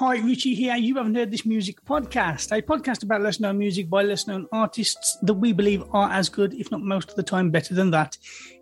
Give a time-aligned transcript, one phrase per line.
[0.00, 0.76] Hi, Ritchie here.
[0.76, 4.46] You haven't heard this music podcast, a podcast about less known music by less known
[4.50, 7.90] artists that we believe are as good, if not most of the time better than
[7.90, 8.16] that,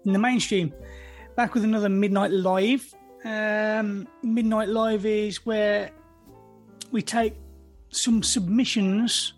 [0.04, 0.74] in the mainstream.
[1.36, 2.92] Back with another Midnight Live.
[3.24, 5.92] Um, Midnight Live is where
[6.90, 7.34] we take
[7.90, 9.34] some submissions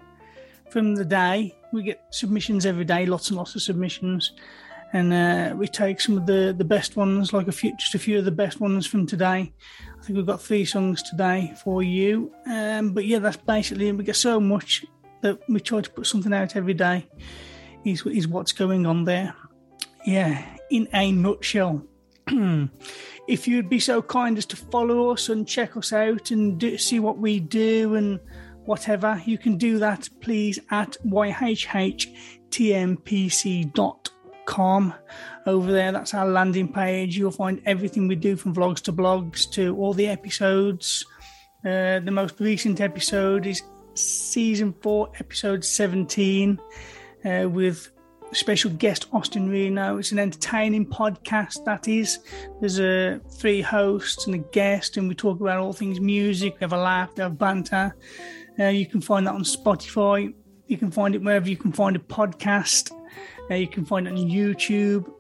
[0.71, 1.55] from the day.
[1.71, 4.33] We get submissions every day, lots and lots of submissions.
[4.95, 7.99] And uh, we take some of the, the best ones, like a few, just a
[7.99, 9.53] few of the best ones from today.
[10.01, 12.33] I think we've got three songs today for you.
[12.47, 14.87] Um, but yeah, that's basically We get so much
[15.21, 17.07] that we try to put something out every day.
[17.85, 19.35] Is is what's going on there.
[20.07, 21.85] Yeah, in a nutshell.
[23.29, 26.79] if you'd be so kind as to follow us and check us out and do,
[26.79, 28.21] see what we do and
[28.65, 32.01] whatever, you can do that, please, at yhhtmpc.com
[35.47, 35.93] over there.
[35.93, 37.17] That's our landing page.
[37.17, 41.05] You'll find everything we do from vlogs to blogs to all the episodes.
[41.65, 43.63] Uh, the most recent episode is
[43.95, 46.59] season four, episode 17,
[47.25, 47.91] uh, with
[48.33, 49.99] special guest Austin Reno.
[49.99, 52.21] It's an entertaining podcast, that is.
[52.61, 56.55] There's uh, three hosts and a guest, and we talk about all things music.
[56.55, 57.95] We have a laugh, we have banter.
[58.59, 60.33] Uh, you can find that on Spotify.
[60.67, 62.93] You can find it wherever you can find a podcast.
[63.51, 65.11] Uh, you can find it on YouTube.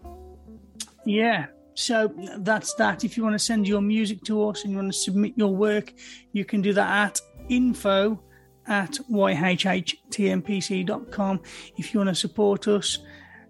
[1.04, 1.46] Yeah.
[1.74, 3.04] So that's that.
[3.04, 5.54] If you want to send your music to us and you want to submit your
[5.54, 5.94] work,
[6.32, 8.22] you can do that at info
[8.66, 11.40] at yhhtmpc.com.
[11.76, 12.98] If you want to support us,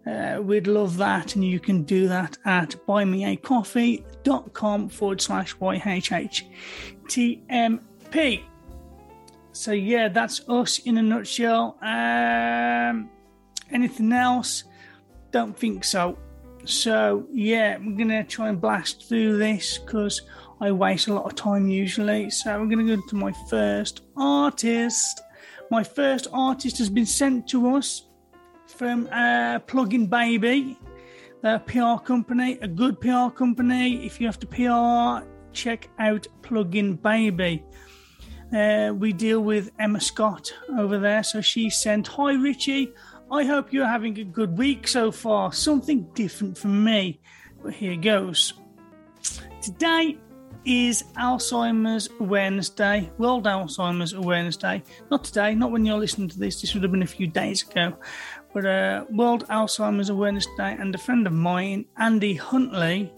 [0.06, 1.34] uh, we'd love that.
[1.34, 6.42] And you can do that at buymeacoffee.com forward slash yhhtmp.
[9.52, 11.76] So, yeah, that's us in a nutshell.
[11.82, 12.69] Um,
[13.72, 14.64] anything else?
[15.30, 16.18] Don't think so.
[16.64, 20.22] So, yeah, we're going to try and blast through this because
[20.60, 22.30] I waste a lot of time usually.
[22.30, 25.22] So, we're going to go to my first artist.
[25.70, 28.06] My first artist has been sent to us
[28.66, 30.78] from uh, Plugin Baby,
[31.42, 34.04] the PR company, a good PR company.
[34.04, 37.64] If you have to PR, check out Plugin Baby.
[38.52, 41.22] Uh, we deal with Emma Scott over there.
[41.22, 42.92] So she sent, Hi Ritchie,
[43.32, 45.52] I hope you're having a good week so far.
[45.52, 47.20] Something different from me.
[47.62, 48.54] But here goes.
[49.62, 50.18] Today
[50.64, 54.82] is Alzheimer's Awareness Day, World Alzheimer's Awareness Day.
[55.12, 57.62] Not today, not when you're listening to this, this would have been a few days
[57.62, 57.96] ago.
[58.52, 63.12] But uh, World Alzheimer's Awareness Day, and a friend of mine, Andy Huntley,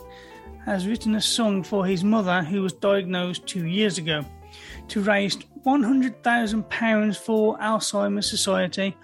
[0.66, 4.26] has written a song for his mother who was diagnosed two years ago
[4.88, 8.94] to raise £100,000 for Alzheimer's Society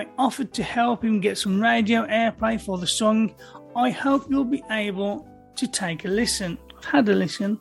[0.00, 3.34] I offered to help him get some radio airplay for the song.
[3.76, 6.56] I hope you'll be able to take a listen.
[6.78, 7.60] I've had a listen.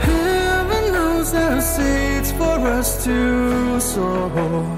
[0.00, 4.77] Heaven knows there's seeds for us to sow.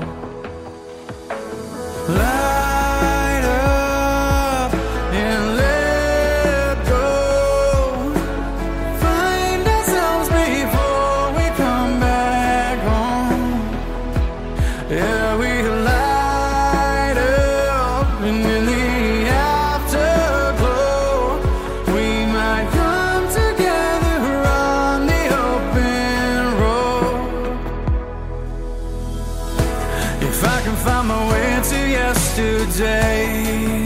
[32.40, 33.84] Yesterday.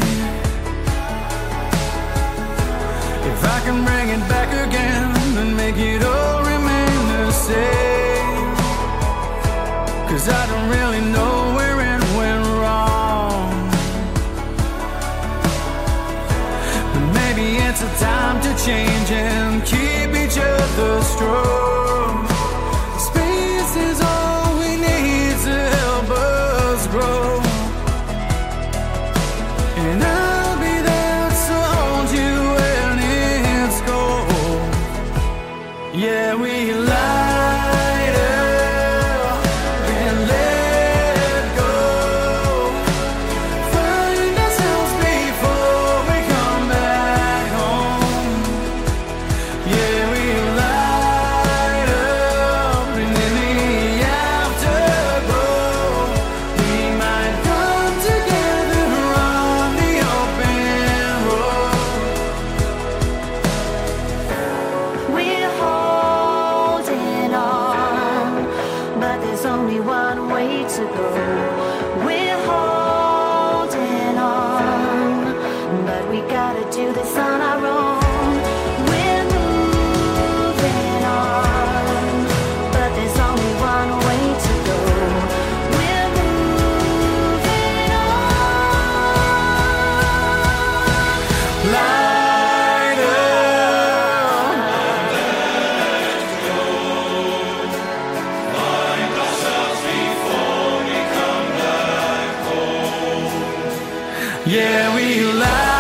[3.32, 8.54] If I can bring it back again and make it all remain the same.
[10.08, 13.70] Cause I don't really know where it went wrong.
[16.92, 21.73] But maybe it's a time to change and keep each other strong.
[104.46, 105.73] Yeah, we light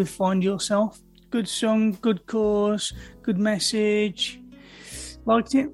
[0.00, 0.98] with Find Yourself.
[1.28, 4.40] Good song, good cause, good message.
[5.26, 5.68] Liked it.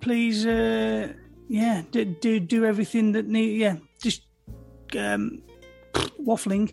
[0.00, 1.14] Please, uh,
[1.48, 3.58] yeah, do, do do everything that need.
[3.58, 4.26] Yeah, just
[4.98, 5.42] um,
[6.22, 6.70] waffling.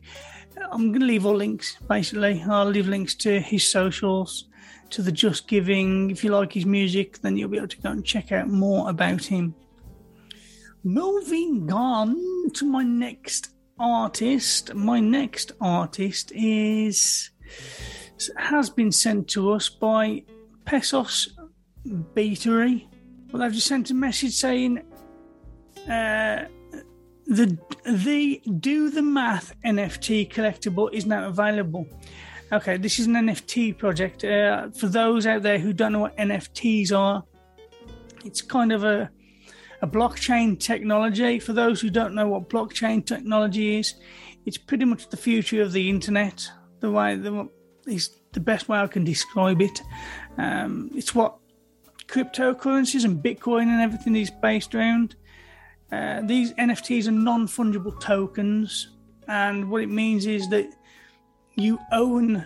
[0.71, 1.77] I'm going to leave all links.
[1.87, 4.49] Basically, I'll leave links to his socials,
[4.89, 6.11] to the Just Giving.
[6.11, 8.89] If you like his music, then you'll be able to go and check out more
[8.89, 9.55] about him.
[10.83, 14.73] Moving on to my next artist.
[14.73, 17.31] My next artist is
[18.37, 20.23] has been sent to us by
[20.65, 21.37] Pesos
[21.85, 22.87] Beatery.
[23.31, 24.79] Well, they've just sent a message saying
[25.89, 26.45] uh,
[27.25, 31.87] the the Do the Math NFT collectible is now available.
[32.51, 34.23] Okay, this is an NFT project.
[34.23, 37.23] Uh, for those out there who don't know what NFTs are,
[38.23, 39.09] it's kind of a
[39.83, 41.39] a blockchain technology.
[41.39, 43.93] For those who don't know what blockchain technology is,
[44.45, 46.49] it's pretty much the future of the internet.
[46.79, 47.49] The way the
[47.85, 49.81] is the best way I can describe it.
[50.37, 51.37] Um, it's what
[52.07, 55.17] cryptocurrencies and Bitcoin and everything is based around.
[55.91, 58.89] Uh, these NFTs are non fungible tokens,
[59.27, 60.69] and what it means is that
[61.55, 62.45] you own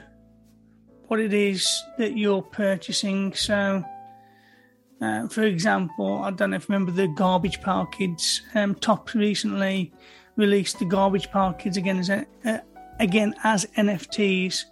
[1.07, 3.33] what it is that you're purchasing.
[3.33, 3.85] So,
[5.01, 8.41] uh, for example, I don't know if you remember the Garbage Pail Kids.
[8.55, 9.93] Um, Topps recently
[10.35, 12.59] released the Garbage Pail Kids again as a, uh,
[12.99, 14.65] again as NFTs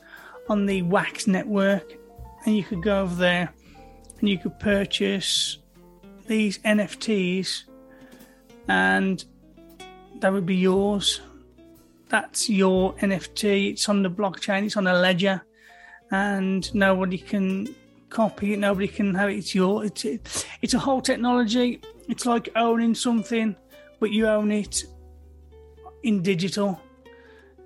[0.50, 1.94] on the Wax network,
[2.46, 3.54] and you could go over there
[4.20, 5.60] and you could purchase
[6.26, 7.66] these NFTs,
[8.68, 9.24] and
[10.22, 11.22] that would be yours.
[12.10, 13.72] That's your NFT.
[13.72, 14.66] It's on the blockchain.
[14.66, 15.44] It's on a ledger,
[16.10, 17.76] and nobody can
[18.16, 18.60] copy it.
[18.60, 19.38] Nobody can have it.
[19.38, 19.86] It's your.
[19.86, 20.06] It's
[20.62, 21.82] it's a whole technology.
[22.08, 23.56] It's like owning something,
[24.00, 24.84] but you own it
[26.04, 26.80] in digital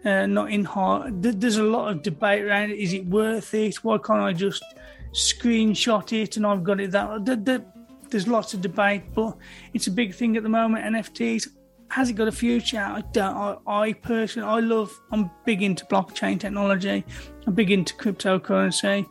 [0.05, 1.21] uh, not in hard.
[1.21, 2.79] There's a lot of debate around it.
[2.79, 3.83] Is it worth it?
[3.83, 4.63] Why can't I just
[5.11, 7.65] screenshot it and I've got it that?
[8.09, 9.37] There's lots of debate, but
[9.73, 10.83] it's a big thing at the moment.
[10.85, 11.49] NFTs
[11.89, 12.79] has it got a future?
[12.79, 13.35] I don't.
[13.35, 14.91] I, I personally, I love.
[15.11, 17.03] I'm big into blockchain technology.
[17.45, 19.05] I'm big into cryptocurrency.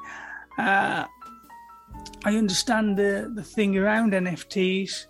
[0.59, 1.07] Uh,
[2.25, 5.07] I understand the the thing around NFTs,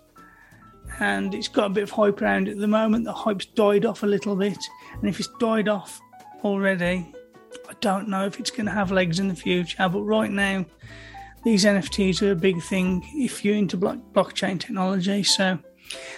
[0.99, 3.05] and it's got a bit of hype around it at the moment.
[3.05, 4.57] The hype's died off a little bit
[5.01, 6.01] and if it's died off
[6.43, 7.11] already,
[7.69, 9.87] I don't know if it's going to have legs in the future.
[9.89, 10.65] But right now,
[11.43, 15.23] these NFTs are a big thing if you're into block- blockchain technology.
[15.23, 15.57] So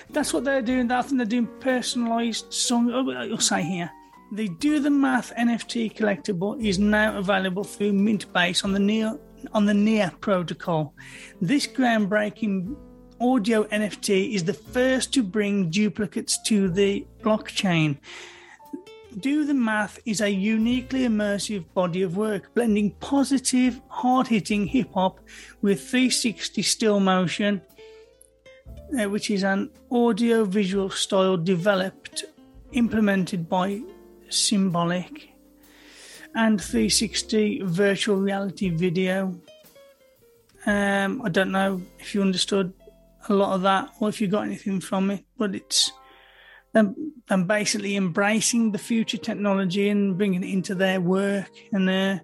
[0.09, 0.91] that's what they're doing.
[0.91, 2.91] I think they're doing personalized song.
[2.91, 3.91] Oh, you'll say here.
[4.33, 9.19] The Do the Math NFT collectible is now available through Mintbase on the Near
[9.53, 10.93] on the Near protocol.
[11.41, 12.75] This groundbreaking
[13.19, 17.97] audio NFT is the first to bring duplicates to the blockchain.
[19.19, 24.93] Do the Math is a uniquely immersive body of work, blending positive, hard hitting hip
[24.93, 25.19] hop
[25.61, 27.61] with 360 still motion,
[28.97, 32.23] uh, which is an audio visual style developed,
[32.71, 33.81] implemented by
[34.29, 35.30] Symbolic,
[36.35, 39.35] and 360 virtual reality video.
[40.65, 42.73] Um, I don't know if you understood
[43.29, 45.91] a lot of that or if you got anything from it, but it's
[46.73, 51.51] them, them basically embracing the future technology and bringing it into their work.
[51.71, 52.19] And uh,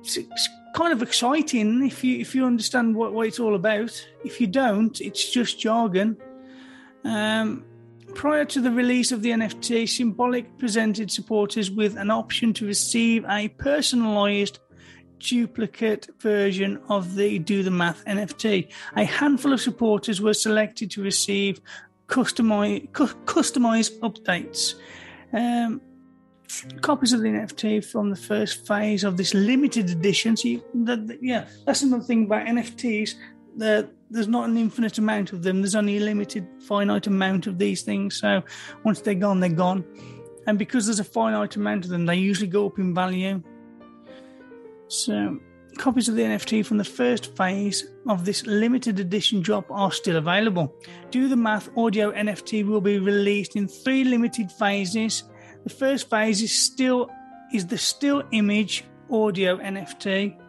[0.00, 3.90] it's, it's, kind of exciting if you if you understand what, what it's all about.
[4.24, 6.16] If you don't, it's just jargon.
[7.04, 7.64] Um,
[8.14, 13.24] prior to the release of the NFT, Symbolic presented supporters with an option to receive
[13.28, 14.58] a personalized
[15.18, 18.68] duplicate version of the Do the Math NFT.
[18.96, 21.60] A handful of supporters were selected to receive
[22.08, 24.74] customize cu- customize updates.
[25.32, 25.80] Um,
[26.80, 30.36] copies of the NFT from the first phase of this limited edition.
[30.36, 33.14] So, you, the, the, yeah, that's another thing about NFTs.
[33.56, 35.60] The, there's not an infinite amount of them.
[35.60, 38.18] There's only a limited, finite amount of these things.
[38.18, 38.42] So,
[38.84, 39.84] once they're gone, they're gone.
[40.46, 43.42] And because there's a finite amount of them, they usually go up in value.
[44.88, 45.38] So,
[45.76, 50.16] copies of the NFT from the first phase of this limited edition drop are still
[50.16, 50.74] available.
[51.10, 55.24] Do the Math Audio NFT will be released in three limited phases.
[55.64, 57.10] The first phase is still
[57.52, 60.39] is the still image audio NFT.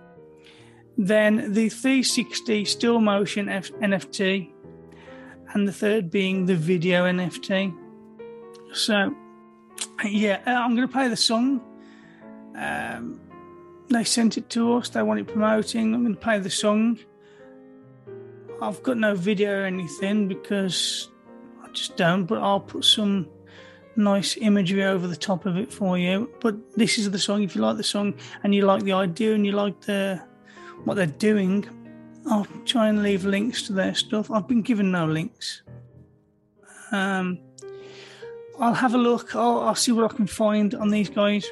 [0.97, 4.51] Then the 360 still motion F- NFT,
[5.53, 7.75] and the third being the video NFT.
[8.73, 9.15] So,
[10.05, 11.61] yeah, uh, I'm going to play the song.
[12.55, 13.19] Um,
[13.89, 14.89] they sent it to us.
[14.89, 15.93] They want it promoting.
[15.93, 16.99] I'm going to play the song.
[18.61, 21.09] I've got no video or anything because
[21.63, 22.25] I just don't.
[22.25, 23.27] But I'll put some
[23.95, 26.31] nice imagery over the top of it for you.
[26.39, 27.43] But this is the song.
[27.43, 30.21] If you like the song and you like the idea and you like the
[30.85, 31.67] what they're doing,
[32.29, 34.29] I'll try and leave links to their stuff.
[34.29, 35.63] I've been given no links.
[36.91, 37.39] Um,
[38.59, 39.35] I'll have a look.
[39.35, 41.45] I'll, I'll see what I can find on these guys.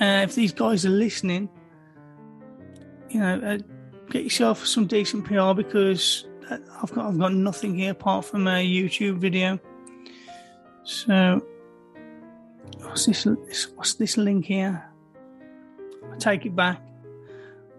[0.00, 1.48] Uh, if these guys are listening,
[3.10, 3.58] you know, uh,
[4.10, 8.46] get yourself some decent PR because uh, I've got I've got nothing here apart from
[8.46, 9.58] a YouTube video.
[10.84, 11.42] So,
[12.80, 13.24] what's this?
[13.74, 14.84] What's this link here?
[16.12, 16.80] I take it back.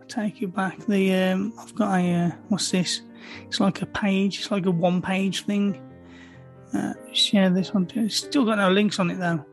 [0.07, 0.79] Take it back.
[0.85, 3.01] The um, I've got a uh, what's this?
[3.45, 4.39] It's like a page.
[4.39, 5.81] It's like a one-page thing.
[6.73, 8.09] Uh, share this one too.
[8.09, 9.45] Still got no links on it though.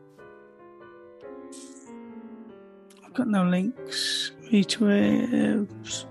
[3.05, 4.33] I've got no links.
[4.51, 6.05] Retweets.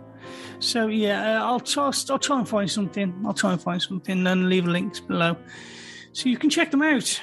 [0.60, 1.86] So yeah, uh, I'll try.
[1.86, 3.24] I'll try and find something.
[3.26, 5.38] I'll try and find something and leave links below,
[6.12, 7.22] so you can check them out.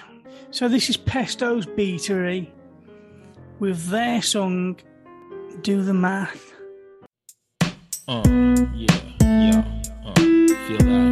[0.50, 2.50] So this is Pesto's Beatery
[3.58, 4.78] with their song
[5.62, 6.54] "Do the Math."
[8.10, 8.24] Uh,
[8.74, 8.88] yeah,
[9.20, 9.62] yeah,
[10.04, 10.14] uh,
[10.66, 11.09] feel that,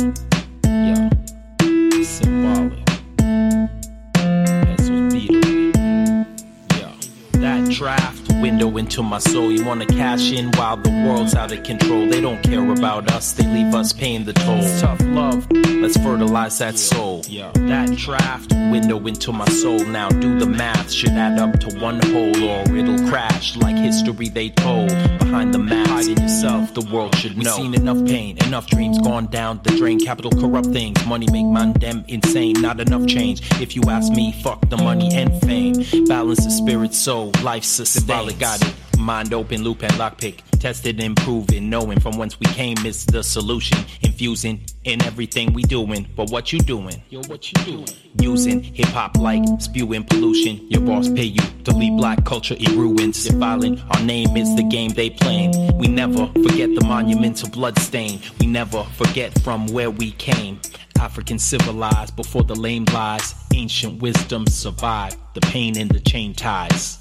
[8.78, 9.50] into my soul.
[9.50, 12.08] You wanna cash in while the world's out of control.
[12.08, 14.62] They don't care about us, they leave us paying the toll.
[14.78, 17.22] Tough love, let's fertilize that soul.
[17.26, 19.84] Yeah, that draft window into my soul.
[19.84, 24.28] Now do the math, should add up to one whole, or it'll crash like history
[24.28, 24.88] they told.
[25.18, 27.56] Behind the mask, hiding yourself, the world should know.
[27.56, 29.98] We've seen enough pain, enough dreams gone down the drain.
[29.98, 32.60] Capital corrupt things, money make man them insane.
[32.60, 33.40] Not enough change.
[33.60, 36.06] If you ask me, fuck the money and fame.
[36.06, 38.32] Balance the spirit, soul, life sustains.
[38.34, 38.67] Got it.
[39.08, 40.42] Mind open, loop and lockpick.
[40.60, 43.78] Tested and proven, knowing from whence we came is the solution.
[44.02, 46.06] Infusing in everything we doing.
[46.14, 47.02] But what you doing?
[47.08, 47.88] Yo, what you doing?
[48.20, 50.60] Using hip hop like spewing pollution.
[50.68, 53.26] Your boss pay you to leave black culture in ruins.
[53.28, 53.80] Violent.
[53.92, 55.52] Our name is the game they playing.
[55.78, 58.20] We never forget the monumental blood stain.
[58.38, 60.60] We never forget from where we came.
[61.00, 63.34] African civilized before the lame lies.
[63.54, 66.98] Ancient wisdom survived the pain and the chain ties.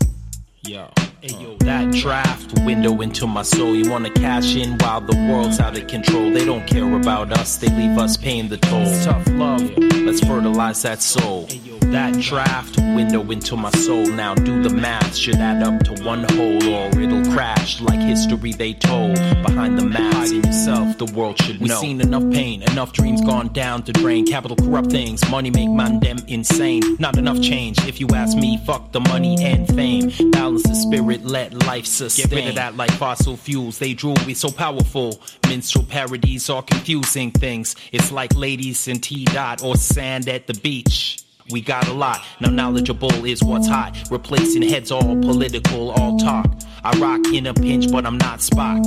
[0.62, 0.90] Yo,
[1.22, 3.76] That draft window into my soul.
[3.76, 6.32] You wanna cash in while the world's out of control.
[6.32, 8.86] They don't care about us, they leave us paying the toll.
[9.04, 11.48] Tough love, let's fertilize that soul.
[11.92, 14.06] That draft window into my soul.
[14.06, 18.52] Now do the math, should add up to one whole, or it'll crash like history
[18.52, 19.16] they told.
[19.42, 21.76] Behind the mask, hiding yourself, the world should know.
[21.76, 24.26] We've seen enough pain, enough dreams gone down the drain.
[24.26, 26.82] Capital corrupt things, money make man them insane.
[27.00, 30.12] Not enough change, if you ask me, fuck the money and fame.
[30.32, 32.28] Balance the spirit, let life sustain.
[32.28, 35.20] Get rid of that like fossil fuels, they drool, we so powerful.
[35.48, 37.76] Minstrel parodies are confusing things.
[37.92, 41.24] It's like ladies in T dot or sand at the beach.
[41.50, 42.26] We got a lot.
[42.42, 43.98] Now knowledgeable is what's hot.
[44.12, 46.52] Replacing heads all political, all talk.
[46.84, 48.84] I rock in a pinch, but I'm not Spock.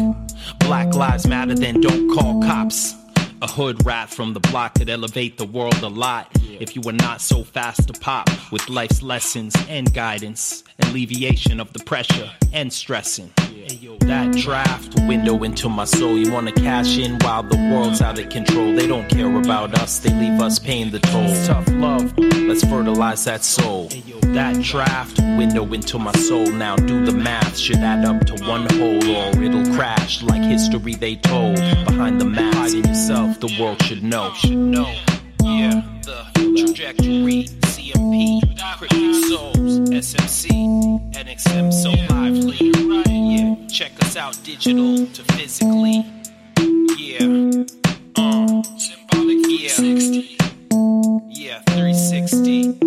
[0.61, 3.00] Black lives matter, then don't call cops.
[3.42, 6.92] A hood rat from the block could elevate the world a lot if you were
[6.92, 12.70] not so fast to pop with life's lessons and guidance, alleviation of the pressure and
[12.70, 13.33] stressing.
[14.00, 16.18] That draft window into my soul.
[16.18, 18.74] You wanna cash in while the world's out of control.
[18.74, 21.33] They don't care about us, they leave us paying the toll.
[21.46, 23.88] Tough love, let's fertilize that soul.
[24.35, 26.47] That draft window into my soul.
[26.53, 30.95] Now do the math, should add up to one whole, or it'll crash like history
[30.95, 31.57] they told.
[31.57, 34.33] Behind the mask, hiding yourself, the world should know.
[34.35, 34.95] Should know.
[35.43, 36.25] Yeah, the
[36.57, 38.40] trajectory, CMP,
[38.79, 42.71] Cryptic Souls, SMC, NXM so lively.
[43.11, 46.07] Yeah, check us out digital to physically.
[46.97, 47.64] Yeah,
[48.16, 50.23] uh, symbolic yeah.
[51.29, 52.79] Yeah, 360.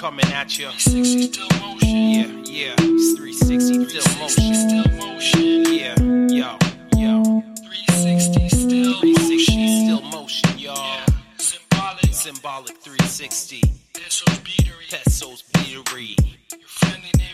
[0.00, 0.70] Coming at you.
[0.70, 2.46] 360 still motion.
[2.48, 2.76] Yeah, yeah.
[2.76, 4.54] 360 still motion.
[4.54, 5.74] Still motion.
[5.74, 5.94] Yeah,
[6.32, 6.56] yo,
[6.96, 7.42] yo.
[7.68, 11.04] 360 still 360 still motion, y'all.
[11.36, 12.14] Symbolic.
[12.14, 13.60] Symbolic 360.
[13.92, 14.88] Pesos Beatery.
[14.88, 16.16] Pesos Beatery.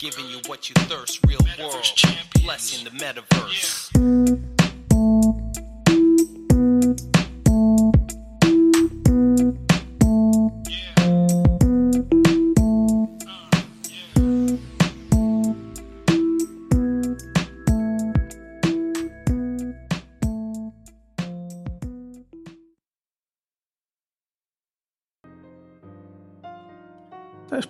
[0.01, 1.87] Giving you what you thirst, real world.
[2.43, 4.26] Blessing the metaverse.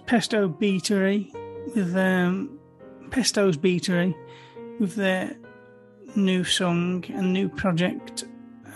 [0.06, 1.32] Pesto Beatery
[1.74, 2.58] with um,
[3.10, 4.14] Pesto's Beatery
[4.78, 5.36] with their
[6.14, 8.24] new song and new project.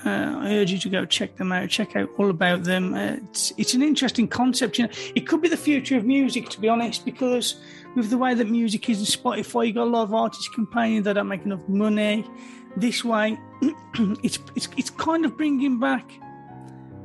[0.05, 1.69] Uh, I urge you to go check them out.
[1.69, 2.95] Check out all about them.
[2.95, 4.79] Uh, it's it's an interesting concept.
[4.79, 7.57] You know, it could be the future of music, to be honest, because
[7.95, 11.03] with the way that music is in Spotify, you got a lot of artists complaining
[11.03, 12.27] that don't make enough money.
[12.77, 13.39] This way,
[14.23, 16.11] it's it's it's kind of bringing back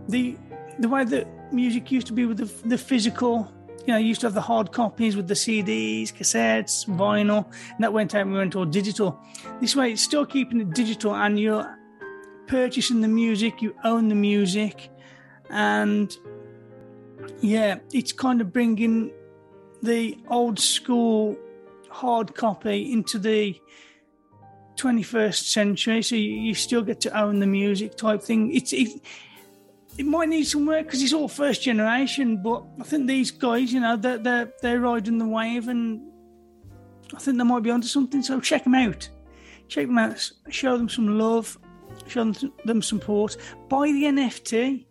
[0.07, 0.37] the
[0.79, 3.51] the way that music used to be with the, the physical
[3.85, 6.99] you know, you used to have the hard copies with the CDs, cassettes, mm-hmm.
[6.99, 7.45] vinyl,
[7.75, 9.19] and that went out and we went all digital.
[9.61, 11.77] This way, it's still keeping it digital, and you're
[12.47, 14.89] purchasing the music, you own the music,
[15.49, 16.15] and
[17.41, 19.11] yeah, it's kind of bringing
[19.81, 21.37] the old school
[21.89, 23.59] hard copy into the
[24.77, 26.01] 21st century.
[26.01, 28.53] So you, you still get to own the music type thing.
[28.53, 29.01] It's it,
[29.97, 33.71] it might need some work because it's all first generation, but I think these guys,
[33.71, 36.01] you know, they're, they're, they're riding the wave and
[37.13, 38.21] I think they might be onto something.
[38.21, 39.09] So check them out.
[39.69, 41.57] check them out, show them some love,
[42.07, 42.31] show
[42.65, 43.37] them, support.
[43.69, 44.85] Buy the NFT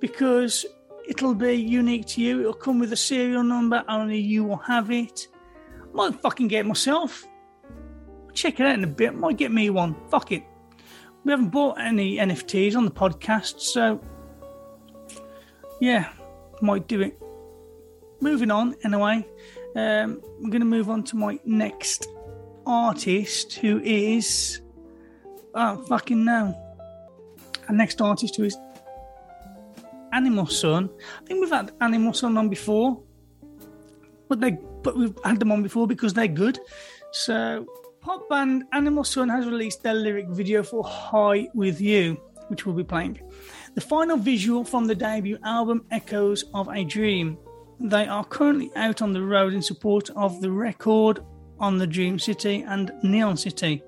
[0.00, 0.66] because
[1.08, 2.40] it'll be unique to you.
[2.40, 5.28] It'll come with a serial number, only you will have it.
[5.92, 7.24] I Might fucking get it myself.
[8.32, 9.14] Check it out in a bit.
[9.14, 9.94] Might get me one.
[10.08, 10.42] Fuck it.
[11.24, 14.00] We haven't bought any NFTs on the podcast, so
[15.80, 16.12] yeah,
[16.60, 17.18] might do it.
[18.20, 19.26] Moving on, anyway.
[19.74, 22.06] Um, I'm going to move on to my next
[22.66, 24.60] artist, who is
[25.54, 26.54] oh fucking no.
[27.68, 28.56] Our next artist who is
[30.12, 30.90] Animal Sun.
[31.22, 33.00] I think we've had Animal Sun on before,
[34.28, 36.58] but they but we've had them on before because they're good.
[37.12, 37.66] So,
[38.00, 42.74] pop band Animal Sun has released their lyric video for "High with You," which we'll
[42.74, 43.20] be playing.
[43.74, 47.38] The final visual from the debut album Echoes of a Dream.
[47.78, 51.20] They are currently out on the road in support of the record
[51.58, 53.82] on the Dream City and Neon City.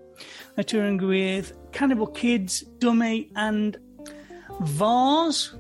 [0.55, 3.77] They're touring with Cannibal Kids, Dummy, and
[4.61, 5.55] Vars,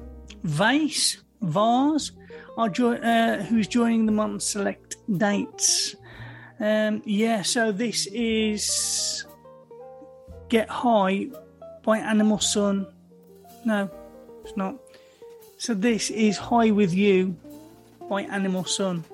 [0.45, 2.13] Vase, Vars,
[2.57, 5.97] are jo- uh, who's joining them on select dates.
[6.61, 9.27] Um, yeah, so this is
[10.49, 11.29] Get High
[11.83, 12.87] by Animal Sun.
[13.65, 13.91] No,
[14.45, 14.77] it's not.
[15.59, 17.37] So this is High with You
[18.09, 19.05] by Animal Sun.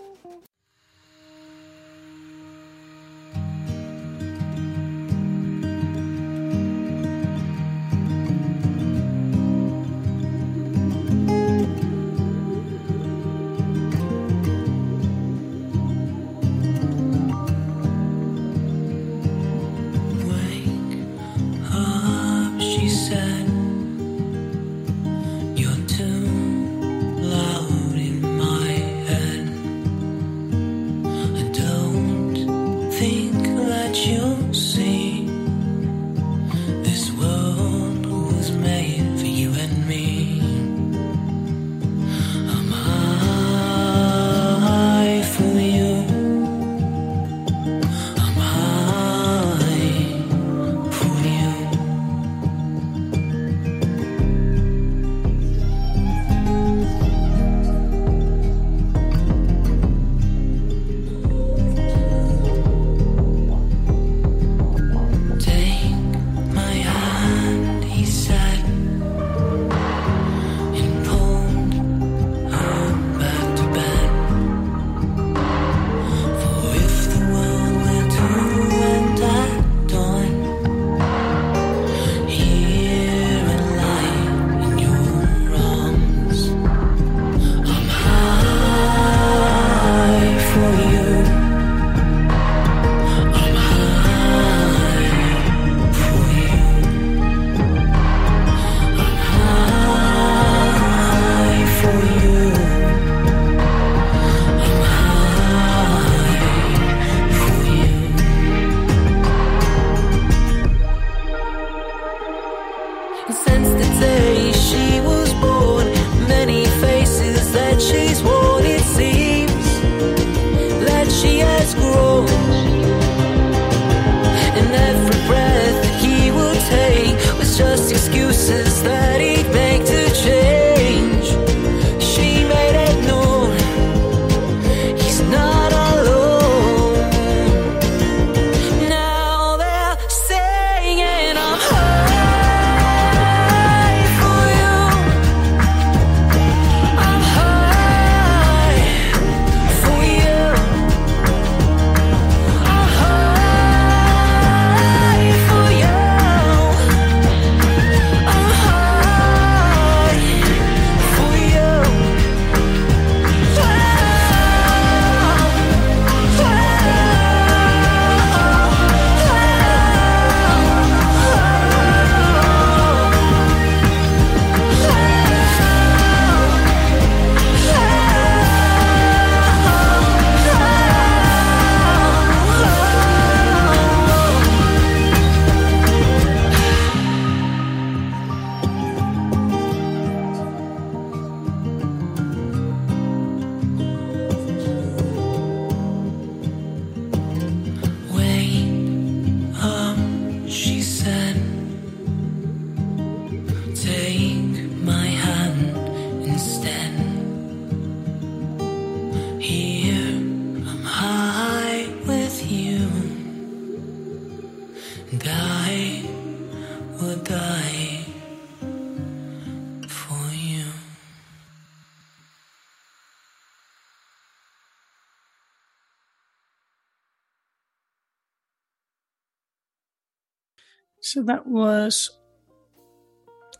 [231.28, 232.18] That was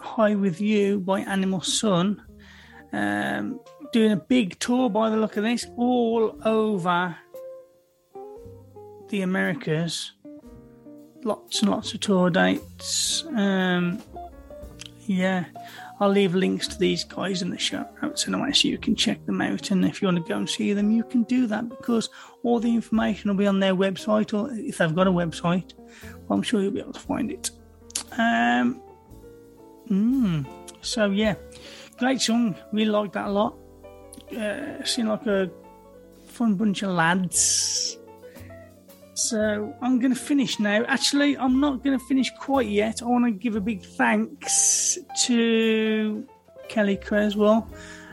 [0.01, 2.23] High With You by Animal Sun.
[2.93, 3.61] Um,
[3.93, 7.17] doing a big tour by the look of this, all over
[9.09, 10.13] the Americas.
[11.25, 13.25] Lots and lots of tour dates.
[13.35, 14.01] Um,
[15.07, 15.47] yeah,
[16.01, 19.25] I'll leave links to these guys in the show notes anyway, so you can check
[19.27, 19.71] them out.
[19.71, 22.09] And if you want to go and see them, you can do that because
[22.43, 26.39] all the information will be on their website, or if they've got a website, well,
[26.39, 27.51] I'm sure you'll be able to find it.
[28.19, 28.81] Um,
[29.89, 30.47] mm,
[30.81, 31.37] so yeah,
[31.99, 32.57] great song.
[32.73, 33.57] Really liked that a lot.
[34.37, 35.51] Uh, seemed like a
[36.27, 37.97] fun bunch of lads.
[39.15, 40.85] So I'm going to finish now.
[40.85, 43.03] Actually, I'm not going to finish quite yet.
[43.03, 46.25] I want to give a big thanks to
[46.69, 47.69] Kelly Cresswell,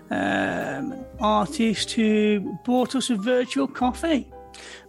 [0.10, 4.32] um, artist who bought us a virtual coffee.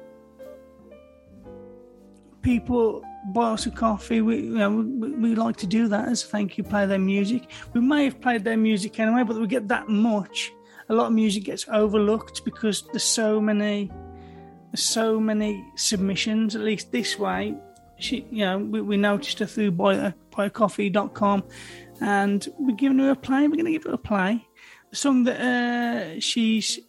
[2.43, 3.03] people
[3.37, 4.20] us a coffee.
[4.20, 6.64] We, you know, we, we like to do that as a thank you.
[6.64, 7.50] Play their music.
[7.72, 10.52] We may have played their music anyway, but we get that much.
[10.88, 13.90] A lot of music gets overlooked because there's so many,
[14.70, 16.56] there's so many submissions.
[16.56, 17.54] At least this way,
[17.98, 21.44] she, you know, we, we noticed her through buy, buycoffee.com,
[22.00, 23.42] and we're giving her a play.
[23.42, 24.44] We're going to give her a play
[24.90, 26.80] The song that uh, she's,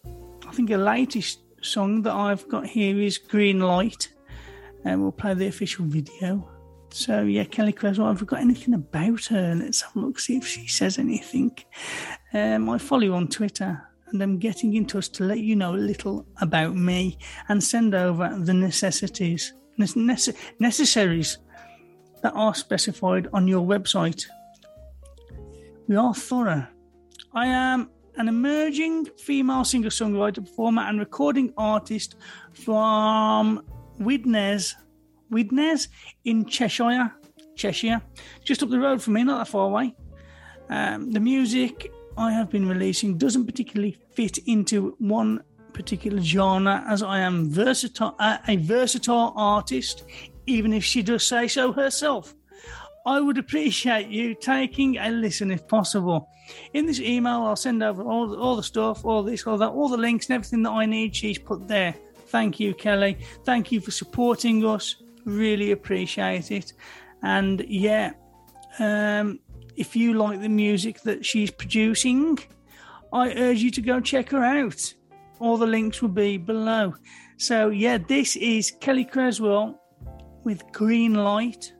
[0.46, 4.08] I think, her latest song that I've got here is Green Light,
[4.84, 6.48] and we'll play the official video.
[6.90, 8.08] So yeah, Kelly Cresswell.
[8.08, 9.54] I've got anything about her.
[9.56, 11.56] Let's have a look, see if she says anything.
[12.32, 15.74] Um, I follow you on Twitter, and I'm getting in touch to let you know
[15.74, 17.18] a little about me
[17.48, 21.38] and send over the necessities, necess- necessaries
[22.22, 24.24] that are specified on your website.
[25.88, 26.66] We are thorough.
[27.34, 32.14] I am an emerging female singer songwriter, performer, and recording artist
[32.52, 33.62] from
[33.98, 34.74] Widnes,
[35.30, 35.88] Widnes
[36.24, 37.12] in Cheshire,
[37.56, 38.02] Cheshire,
[38.44, 39.94] just up the road from me, not that far away.
[40.68, 47.02] Um, the music I have been releasing doesn't particularly fit into one particular genre, as
[47.02, 50.04] I am versatile, uh, a versatile artist,
[50.46, 52.34] even if she does say so herself.
[53.06, 56.28] I would appreciate you taking a listen if possible.
[56.72, 59.88] In this email, I'll send over all, all the stuff, all this, all that, all
[59.88, 61.14] the links and everything that I need.
[61.14, 61.94] She's put there.
[62.34, 63.16] Thank you, Kelly.
[63.44, 64.96] Thank you for supporting us.
[65.24, 66.72] Really appreciate it.
[67.22, 68.14] And yeah,
[68.80, 69.38] um,
[69.76, 72.40] if you like the music that she's producing,
[73.12, 74.94] I urge you to go check her out.
[75.38, 76.96] All the links will be below.
[77.36, 79.80] So yeah, this is Kelly Cresswell
[80.42, 81.72] with Green Light.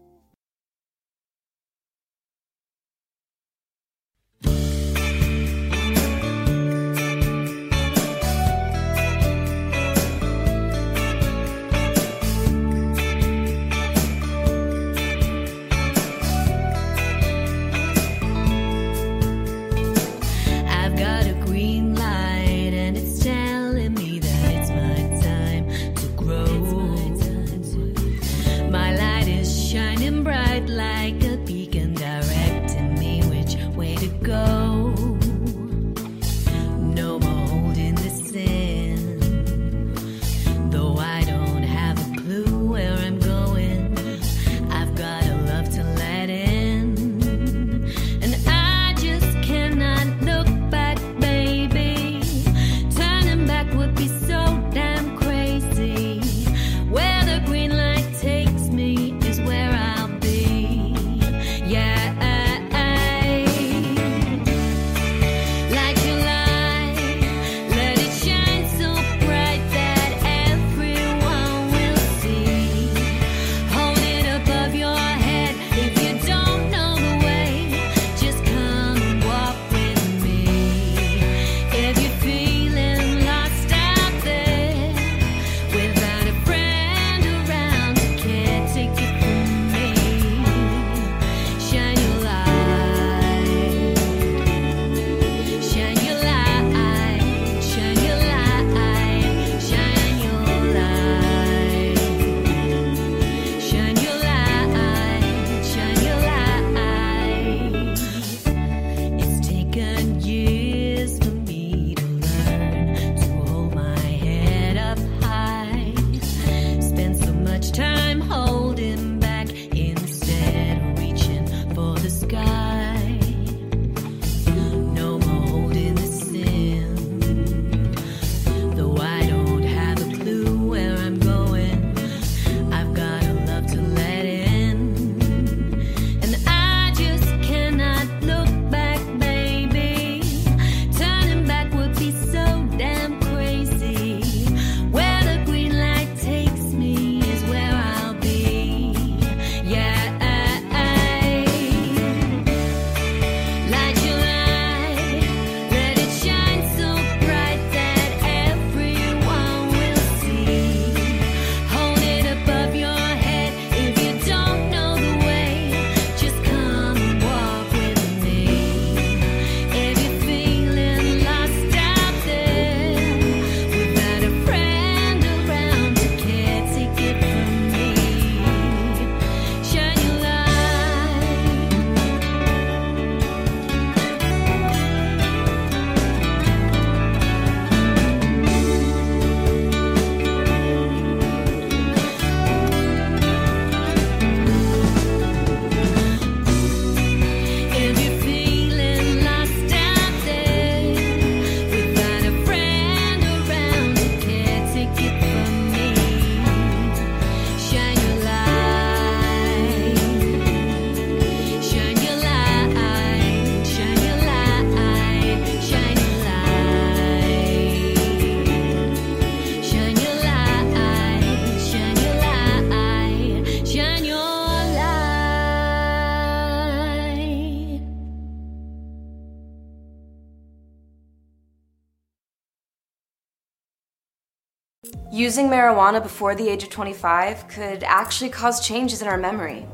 [235.25, 239.67] Using marijuana before the age of 25 could actually cause changes in our memory.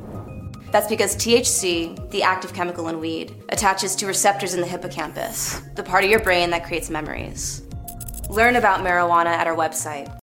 [0.71, 5.83] That's because THC, the active chemical in weed, attaches to receptors in the hippocampus, the
[5.83, 7.65] part of your brain that creates memories.
[8.29, 10.20] Learn about marijuana at our website,